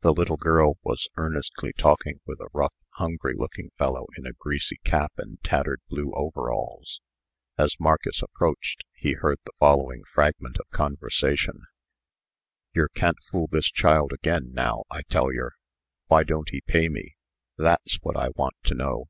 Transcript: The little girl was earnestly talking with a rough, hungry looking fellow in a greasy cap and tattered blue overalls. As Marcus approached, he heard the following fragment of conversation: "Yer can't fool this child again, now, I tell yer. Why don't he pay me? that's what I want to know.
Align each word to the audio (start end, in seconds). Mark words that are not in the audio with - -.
The 0.00 0.14
little 0.14 0.38
girl 0.38 0.78
was 0.82 1.10
earnestly 1.18 1.74
talking 1.76 2.20
with 2.24 2.40
a 2.40 2.48
rough, 2.54 2.72
hungry 2.92 3.34
looking 3.36 3.72
fellow 3.76 4.06
in 4.16 4.24
a 4.26 4.32
greasy 4.32 4.78
cap 4.84 5.12
and 5.18 5.38
tattered 5.44 5.82
blue 5.90 6.12
overalls. 6.14 7.02
As 7.58 7.76
Marcus 7.78 8.22
approached, 8.22 8.84
he 8.94 9.12
heard 9.12 9.38
the 9.44 9.52
following 9.58 10.02
fragment 10.14 10.56
of 10.58 10.70
conversation: 10.70 11.66
"Yer 12.74 12.88
can't 12.94 13.18
fool 13.30 13.48
this 13.52 13.70
child 13.70 14.14
again, 14.14 14.52
now, 14.54 14.84
I 14.90 15.02
tell 15.10 15.30
yer. 15.30 15.50
Why 16.06 16.22
don't 16.22 16.48
he 16.48 16.62
pay 16.62 16.88
me? 16.88 17.16
that's 17.58 17.96
what 18.00 18.16
I 18.16 18.30
want 18.30 18.54
to 18.64 18.74
know. 18.74 19.08